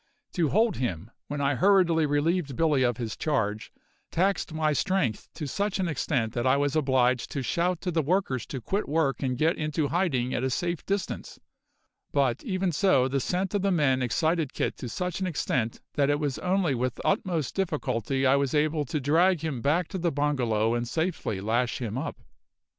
To 0.33 0.49
hold 0.49 0.77
him 0.77 1.11
when 1.27 1.41
I 1.41 1.53
hurriedly 1.53 2.07
relieved 2.07 2.55
Billy 2.55 2.81
of 2.81 2.97
his 2.97 3.15
charge 3.15 3.71
taxed 4.09 4.51
my 4.51 4.73
strength 4.73 5.29
to 5.35 5.45
such 5.45 5.77
an 5.79 5.87
extent 5.87 6.33
that 6.33 6.47
I 6.47 6.57
was 6.57 6.75
obliged 6.75 7.29
to 7.29 7.43
shout 7.43 7.81
to 7.81 7.91
the 7.91 8.01
workers 8.01 8.47
to 8.47 8.59
quit 8.59 8.89
work 8.89 9.21
and 9.21 9.37
get 9.37 9.57
into 9.59 9.89
hiding 9.89 10.33
at 10.33 10.43
a 10.43 10.49
safe 10.49 10.83
distance; 10.87 11.39
but, 12.11 12.43
even 12.43 12.71
so, 12.71 13.07
the 13.07 13.19
scent 13.19 13.53
of 13.53 13.61
the 13.61 13.69
men 13.69 14.01
excited 14.01 14.53
Kit 14.53 14.75
to 14.77 14.89
such 14.89 15.19
an 15.19 15.27
extent 15.27 15.79
that 15.93 16.09
it 16.09 16.19
was 16.19 16.39
only 16.39 16.73
with 16.73 16.95
the 16.95 17.05
utmost 17.05 17.53
difficulty 17.53 18.25
I 18.25 18.37
was 18.37 18.55
able 18.55 18.85
to 18.85 18.99
drag 18.99 19.41
him 19.41 19.61
back 19.61 19.87
to 19.89 19.99
the 19.99 20.11
bungalow 20.11 20.73
and 20.73 20.87
safely 20.87 21.39
lash 21.41 21.79
him 21.79 21.95
up. 21.95 22.21